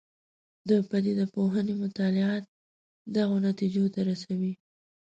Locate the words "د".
0.69-0.71